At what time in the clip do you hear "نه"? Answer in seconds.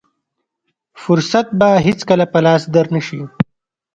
2.95-3.01